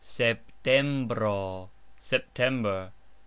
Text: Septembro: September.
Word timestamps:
Septembro: 0.03 1.69
September. 1.99 2.89